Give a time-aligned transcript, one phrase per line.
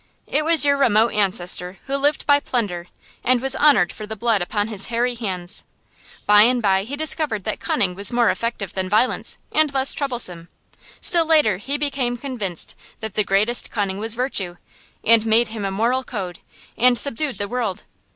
[0.25, 2.87] It was your remote ancestor who lived by plunder,
[3.23, 5.63] and was honored for the blood upon his hairy hands.
[6.25, 10.47] By and by he discovered that cunning was more effective than violence, and less troublesome.
[11.01, 14.55] Still later he became convinced that the greatest cunning was virtue,
[15.03, 16.39] and made him a moral code,
[16.79, 17.83] and subdued the world.